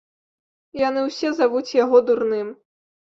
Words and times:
Яны 0.87 1.03
ўсе 1.09 1.29
завуць 1.39 1.73
яго 1.83 1.97
дурным. 2.09 2.49